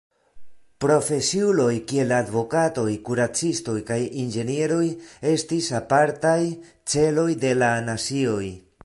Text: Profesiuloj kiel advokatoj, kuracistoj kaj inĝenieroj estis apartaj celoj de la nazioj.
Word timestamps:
Profesiuloj 0.83 1.73
kiel 1.91 2.13
advokatoj, 2.19 2.87
kuracistoj 3.09 3.77
kaj 3.91 3.99
inĝenieroj 4.23 4.87
estis 5.33 5.71
apartaj 5.83 6.39
celoj 6.95 7.29
de 7.45 7.57
la 7.63 7.73
nazioj. 7.93 8.47